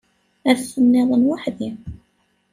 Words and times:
Ass-nniḍen 0.51 1.27
weḥd-i. 1.29 1.71